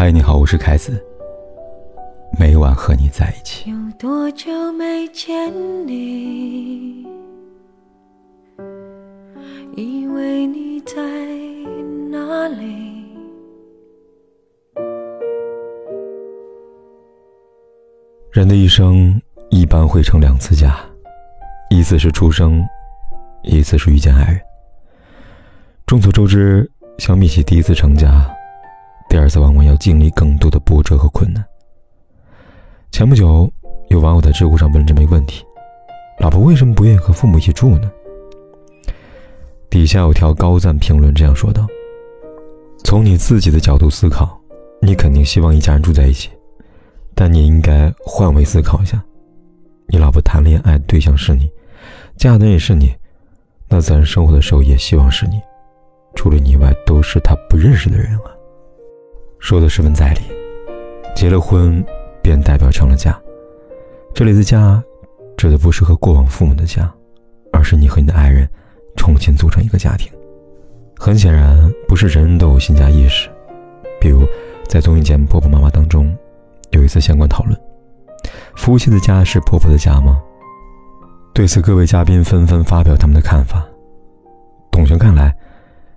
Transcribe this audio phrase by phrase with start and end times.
[0.00, 1.04] 嗨，你好，我是凯子。
[2.38, 3.68] 每晚和你在一起。
[3.68, 5.52] 有多久没见
[5.88, 7.04] 你？
[9.74, 10.94] 以为你在
[12.12, 13.08] 哪里？
[18.30, 19.20] 人的一生
[19.50, 20.78] 一般会成两次家，
[21.70, 22.64] 一次是出生，
[23.42, 24.40] 一次是遇见爱人。
[25.86, 28.24] 众所周知，相比起第一次成家，
[29.08, 31.44] 第二次往往要经历更多的波折和困难。
[32.90, 33.50] 前不久，
[33.88, 35.44] 有网友在知乎上问这么一个问题
[36.20, 37.90] ：“老婆为什么不愿意和父母一起住呢？”
[39.70, 41.66] 底下有条高赞评论这样说道
[42.84, 44.38] ：“从你自己的角度思考，
[44.80, 46.30] 你肯定希望一家人住在一起，
[47.14, 49.02] 但你应该换位思考一下，
[49.86, 51.50] 你老婆谈恋爱对象是你，
[52.16, 52.94] 嫁的人也是你，
[53.68, 55.40] 那自然生活的时候也希望是你，
[56.14, 58.32] 除了你以外都是他不认识的人啊。”
[59.38, 60.20] 说的十分在理，
[61.14, 61.84] 结了婚
[62.22, 63.18] 便代表成了家。
[64.14, 64.82] 这里的家，
[65.36, 66.92] 指的不是和过往父母的家，
[67.52, 68.48] 而是你和你的爱人
[68.96, 70.12] 重新组成一个家庭。
[70.98, 73.30] 很显然，不是人人都有新家意识。
[74.00, 74.26] 比如，
[74.68, 76.12] 在综艺节目《婆婆妈妈》当中，
[76.70, 77.56] 有一次相关讨论：
[78.56, 80.20] 夫妻的家是婆婆的家吗？
[81.32, 83.64] 对此，各位嘉宾纷纷发表他们的看法。
[84.72, 85.32] 董璇看来，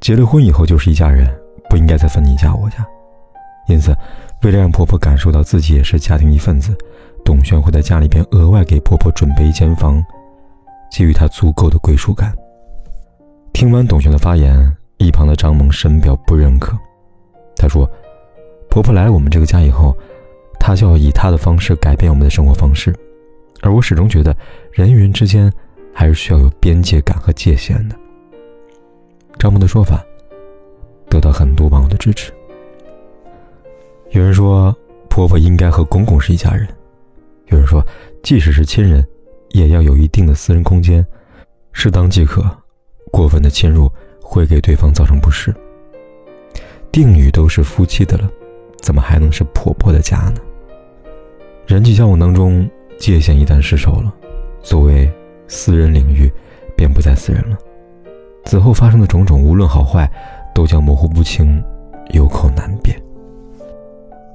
[0.00, 1.26] 结了婚以后就是一家人，
[1.70, 2.86] 不应该再分你家我家。
[3.68, 3.94] 因此，
[4.42, 6.76] 为了让婆婆感受到自己也是家庭一份子，
[7.24, 10.04] 董璇会在家里边额外给婆婆准备一间房，
[10.90, 12.34] 给予她足够的归属感。
[13.52, 14.54] 听完董璇的发言，
[14.98, 16.76] 一旁的张萌深表不认可。
[17.54, 17.88] 她说
[18.68, 19.96] ：“婆婆来我们这个家以后，
[20.58, 22.92] 她就要以她的方式改变我们的生活方式，
[23.60, 24.36] 而我始终觉得，
[24.72, 25.52] 人与人之间
[25.94, 27.96] 还是需要有边界感和界限的。”
[29.38, 30.04] 张萌的说法
[31.08, 32.32] 得到很多网友的支持。
[34.12, 34.76] 有人说，
[35.08, 36.66] 婆婆应该和公公是一家人；
[37.46, 37.82] 有人说，
[38.22, 39.02] 即使是亲人，
[39.52, 41.04] 也要有一定的私人空间，
[41.72, 42.44] 适当即可，
[43.10, 43.90] 过分的侵入
[44.20, 45.54] 会给对方造成不适。
[46.90, 48.30] 定语都是夫妻的了，
[48.82, 50.36] 怎么还能是婆婆的家呢？
[51.66, 52.68] 人际交往当中，
[52.98, 54.12] 界限一旦失守了，
[54.60, 55.10] 所谓
[55.48, 56.30] 私人领域
[56.76, 57.56] 便不再私人了，
[58.44, 60.06] 此后发生的种种，无论好坏，
[60.54, 61.64] 都将模糊不清，
[62.10, 62.94] 有口难辩。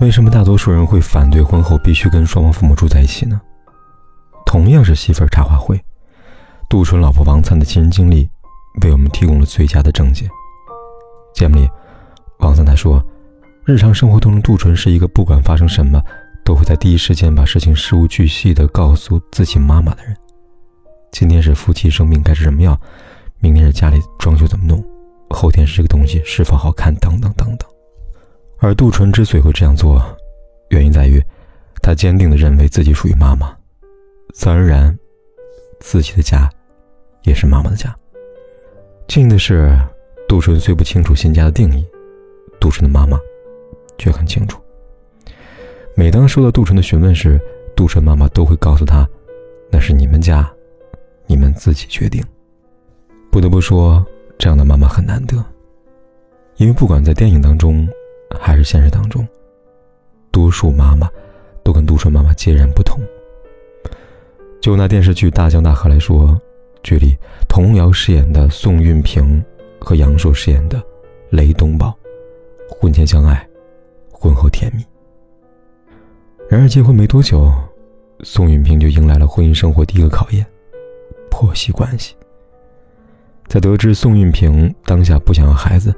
[0.00, 3.38] 为什么大多数人会反对婚后必须跟双方父母住在一起呢？
[4.46, 5.78] 同样是媳妇儿茶话会，
[6.70, 8.28] 杜淳老婆王灿的亲身经历，
[8.82, 10.26] 为我们提供了最佳的证解。
[11.34, 11.68] 节目里，
[12.38, 13.04] 王灿他说，
[13.66, 16.02] 日常生活中杜淳是一个不管发生什么，
[16.46, 20.16] 都会在第一时间把事情事无巨细的告诉自己妈妈的人。
[21.12, 22.74] 今天是夫妻生病该吃什么药，
[23.38, 24.82] 明天是家里装修怎么弄，
[25.28, 27.68] 后天是这个东西是否好看，等等等等。
[28.62, 30.02] 而杜淳之所以会这样做，
[30.68, 31.18] 原因在于，
[31.80, 33.56] 他坚定地认为自己属于妈妈，
[34.34, 34.98] 自然而然，
[35.80, 36.46] 自己的家，
[37.22, 37.88] 也是妈妈的家。
[39.08, 39.74] 庆幸的是，
[40.28, 41.86] 杜淳虽不清楚新家的定义，
[42.60, 43.18] 杜淳的妈妈，
[43.96, 44.60] 却很清楚。
[45.96, 47.40] 每当收到杜淳的询问时，
[47.74, 49.08] 杜淳妈妈都会告诉他
[49.72, 50.52] ：“那是你们家，
[51.26, 52.22] 你们自己决定。”
[53.32, 54.04] 不得不说，
[54.38, 55.42] 这样的妈妈很难得，
[56.56, 57.88] 因为不管在电影当中。
[58.38, 59.26] 还是现实当中，
[60.30, 61.08] 多数妈妈
[61.62, 63.00] 都跟杜淳妈妈截然不同。
[64.60, 66.38] 就拿电视剧《大江大河》来说，
[66.82, 67.16] 剧里
[67.48, 69.42] 童瑶饰演的宋运平
[69.78, 70.82] 和杨烁饰演的
[71.30, 71.96] 雷东宝，
[72.68, 73.48] 婚前相爱，
[74.12, 74.84] 婚后甜蜜。
[76.48, 77.50] 然而结婚没多久，
[78.22, 80.44] 宋运平就迎来了婚姻生活第一个考验——
[81.30, 82.14] 婆媳关系。
[83.46, 85.94] 在得知宋运平当下不想要孩子，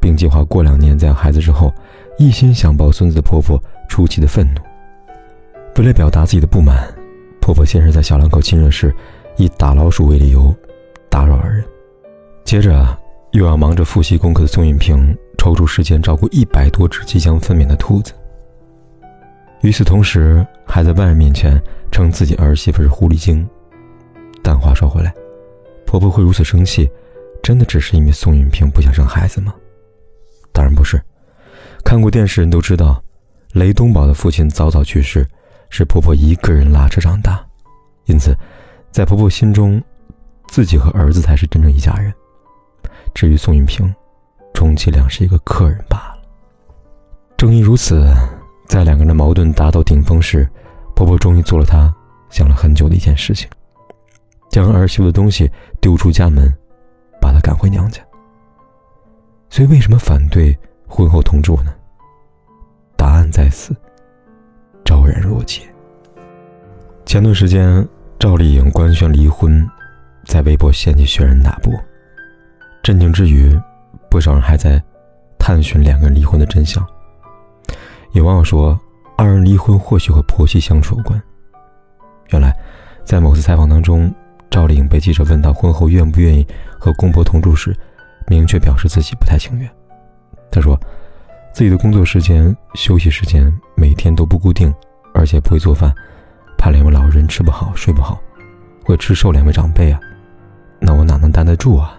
[0.00, 1.72] 并计划过两年再要孩子之后，
[2.18, 4.60] 一心想抱孙子的婆婆出奇的愤怒。
[5.76, 6.92] 为了表达自己的不满，
[7.40, 8.94] 婆婆先是在小两口亲热时，
[9.36, 10.54] 以打老鼠为理由
[11.08, 11.64] 打扰二人，
[12.44, 12.86] 接着
[13.32, 18.12] 又要忙着复习功课的宋运平抽出时间照顾一百多只即将分娩的兔子。
[19.62, 23.48] 与此同时，还在外人面前称自己儿媳妇是狐狸精。
[24.42, 25.14] 但话说回来，
[25.86, 26.90] 婆婆会如此生气，
[27.42, 29.54] 真的只是因为宋运平不想生孩子吗？
[30.52, 31.02] 当然不是，
[31.84, 33.02] 看过电视人都知道，
[33.52, 35.26] 雷东宝的父亲早早去世，
[35.70, 37.44] 是婆婆一个人拉扯长大，
[38.04, 38.36] 因此，
[38.90, 39.82] 在婆婆心中，
[40.48, 42.12] 自己和儿子才是真正一家人。
[43.14, 43.92] 至于宋运平，
[44.54, 46.22] 充其量是一个客人罢了。
[47.36, 48.06] 正因如此，
[48.66, 50.48] 在两个人的矛盾达到顶峰时，
[50.94, 51.92] 婆婆终于做了她
[52.30, 53.48] 想了很久的一件事情，
[54.50, 55.50] 将儿媳妇的东西
[55.80, 56.52] 丢出家门，
[57.20, 58.02] 把她赶回娘家。
[59.52, 60.58] 所以，为什么反对
[60.88, 61.74] 婚后同住呢？
[62.96, 63.76] 答案在此，
[64.82, 65.60] 昭然若揭。
[67.04, 67.86] 前段时间，
[68.18, 69.68] 赵丽颖官宣离婚，
[70.24, 71.70] 在微博掀起轩然大波。
[72.82, 73.54] 震惊之余，
[74.08, 74.82] 不少人还在
[75.38, 76.82] 探寻两个人离婚的真相。
[78.12, 78.80] 有网友说，
[79.18, 81.22] 二人离婚或许和婆媳相处有关。
[82.30, 82.56] 原来，
[83.04, 84.10] 在某次采访当中，
[84.48, 86.46] 赵丽颖被记者问到婚后愿不愿意
[86.80, 87.76] 和公婆同住时，
[88.32, 89.70] 明确表示自己不太情愿。
[90.50, 90.78] 她说，
[91.52, 94.74] 自己的工作时间、休息时间每天都不固定，
[95.12, 95.94] 而且不会做饭。
[96.56, 98.18] 怕两位老人吃不好睡不好，
[98.84, 100.00] 会吃瘦两位长辈啊，
[100.80, 101.98] 那我哪能担得住啊？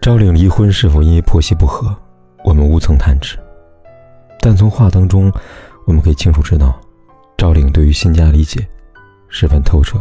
[0.00, 1.96] 赵玲离婚是否因为婆媳不和，
[2.44, 3.36] 我们无从探知，
[4.40, 5.32] 但从话当中，
[5.86, 6.78] 我们可以清楚知道，
[7.36, 8.64] 赵玲对于新家理解
[9.28, 10.00] 十分透彻，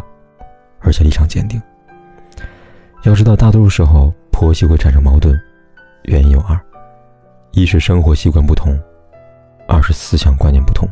[0.79, 1.61] 而且立场坚定。
[3.03, 5.35] 要知道，大多数时候婆媳会产生矛盾，
[6.03, 6.55] 原因有二：
[7.53, 8.79] 一是生活习惯不同，
[9.67, 10.87] 二是思想观念不同，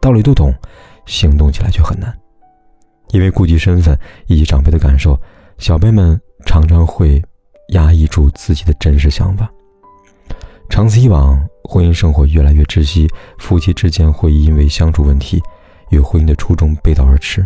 [0.00, 0.54] 道理都懂。
[1.04, 2.16] 行动起来却很难，
[3.10, 3.98] 因为顾及身份
[4.28, 5.20] 以及长辈的感受，
[5.58, 7.20] 小辈们常常会
[7.70, 9.50] 压抑住自己的真实想法。
[10.70, 15.42] 长此以往，婚姻生活越来越窒息，夫妻之间会因为相处问题
[15.90, 17.44] 与婚姻的初衷背道而驰，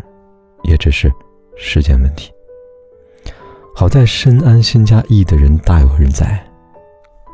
[0.65, 1.11] 也只是
[1.57, 2.31] 时间问题。
[3.79, 6.45] 好在深谙新家义的人大有人在，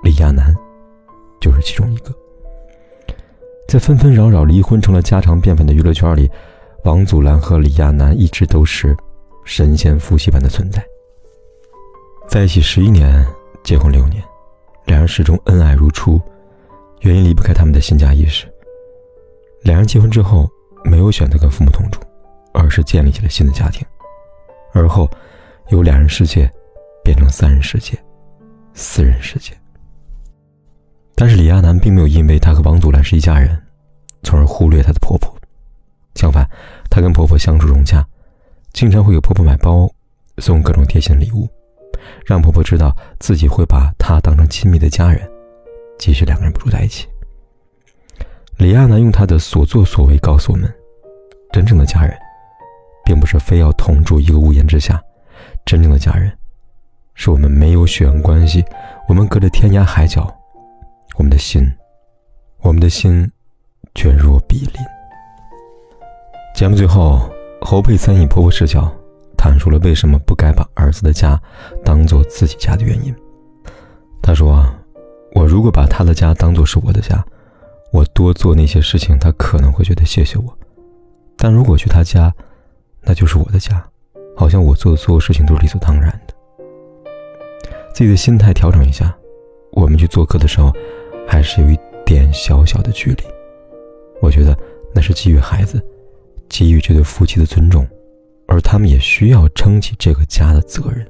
[0.03, 0.55] 李亚男
[1.41, 2.15] 就是其中一个。
[3.67, 6.31] 在纷纷扰扰、离婚成了家常便饭的娱乐圈里，
[6.85, 8.95] 王祖蓝和李亚男一直都是
[9.47, 10.85] 神仙夫妻般的存在。
[12.29, 13.27] 在一起十一年，
[13.63, 14.23] 结婚六年，
[14.85, 16.21] 两人始终恩爱如初。
[17.01, 18.47] 原因离不开他们的新家意识。
[19.63, 20.47] 两人结婚之后，
[20.85, 22.01] 没有选择跟父母同住，
[22.53, 23.83] 而是建立起了新的家庭。
[24.75, 25.09] 而后，
[25.69, 26.51] 由两人世界
[27.03, 27.99] 变成三人世界、
[28.75, 29.53] 四人世界。
[31.15, 33.57] 但是李亚男并没有因为他和王祖蓝是一家人，
[34.23, 35.33] 从而忽略她的婆婆。
[36.17, 36.49] 相反，
[36.91, 38.05] 她跟婆婆相处融洽，
[38.73, 39.89] 经常会给婆婆买包，
[40.39, 41.49] 送各种贴心礼物，
[42.27, 45.29] 让婆婆知道自己会把她当成亲密的家人，
[45.99, 47.07] 即使两个人不住在一起。
[48.59, 50.73] 李亚男用他的所作所为告诉我们：
[51.53, 52.17] 真正的家人，
[53.05, 55.03] 并不是非要同住一个屋檐之下，
[55.65, 56.31] 真正的家人，
[57.15, 58.65] 是我们没有血缘关系，
[59.09, 60.33] 我们隔着天涯海角。
[61.17, 61.73] 我们的心，
[62.61, 63.31] 我们的心，
[63.95, 64.75] 却若比邻。
[66.55, 67.31] 节目最后，
[67.61, 68.93] 侯佩岑以婆婆视角，
[69.37, 71.41] 谈述了为什么不该把儿子的家
[71.85, 73.15] 当做自己家的原因。
[74.21, 74.65] 她说
[75.35, 77.25] ：“我如果把他的家当做是我的家，
[77.93, 80.47] 我多做那些事情，他可能会觉得谢谢我；
[81.37, 82.35] 但如果去他家，
[83.03, 83.87] 那就是我的家，
[84.37, 86.35] 好像我做的所有事情都是理所当然的。
[87.95, 89.15] 自己的心态调整一下，
[89.73, 90.73] 我们去做客的时候。”
[91.27, 93.25] 还是有一点小小的距离，
[94.21, 94.55] 我觉得
[94.95, 95.83] 那是给予孩子、
[96.51, 97.89] 给予这对夫妻的尊重，
[98.47, 101.05] 而他们也需要撑起这个家的责任。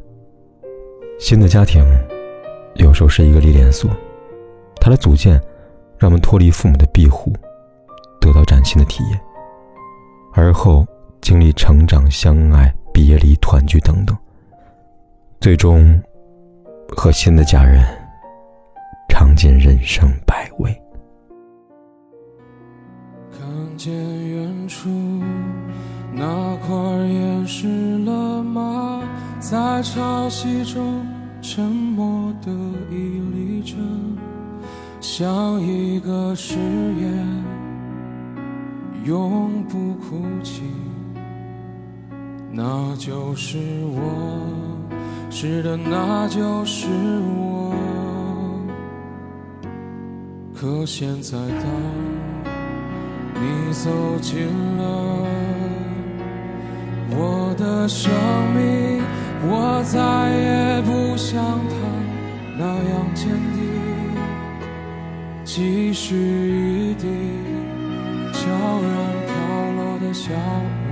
[1.18, 1.84] 新的家庭
[2.76, 3.90] 有时候是一个历练所，
[4.76, 5.32] 它的组建
[5.98, 7.32] 让我们脱离父母的庇护，
[8.20, 9.20] 得到崭新的体验，
[10.32, 10.86] 而后
[11.20, 14.16] 经历成长、相爱、别离、团聚等等，
[15.40, 16.00] 最终
[16.96, 17.84] 和新的家人。
[19.08, 20.76] 尝尽人生百味。
[23.30, 23.46] 看
[23.76, 23.92] 见
[24.28, 24.88] 远处
[26.12, 29.02] 那块岩石了吗？
[29.38, 31.06] 在潮汐中
[31.40, 32.50] 沉默的
[32.90, 33.76] 屹立着，
[35.00, 37.26] 像一个誓言，
[39.04, 40.62] 永不哭泣。
[42.56, 43.58] 那就是
[43.96, 44.00] 我，
[45.28, 46.86] 是的，那就是
[47.36, 47.74] 我。
[50.54, 51.66] 可现在，当
[53.34, 53.90] 你走
[54.22, 54.46] 进
[54.78, 54.82] 了
[57.10, 58.12] 我的生
[58.54, 59.02] 命，
[59.50, 59.98] 我再
[60.30, 61.74] 也不像他
[62.56, 63.58] 那样坚定。
[65.44, 67.08] 即使一滴
[68.32, 68.94] 悄然
[69.26, 69.34] 飘
[69.76, 70.83] 落的小雨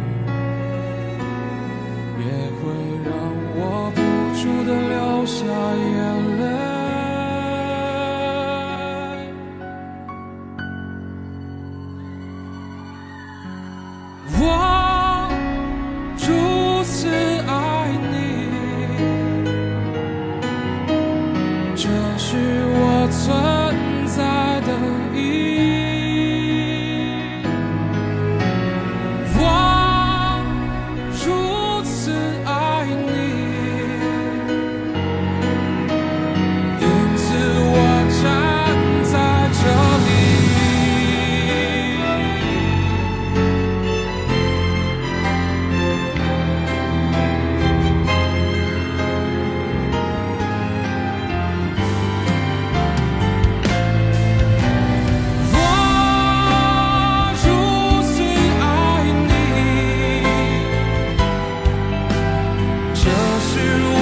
[63.63, 64.02] you